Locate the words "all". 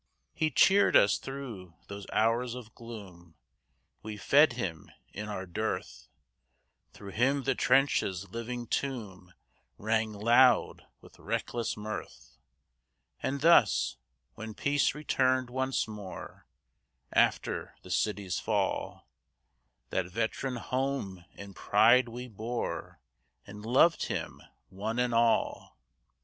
25.13-25.77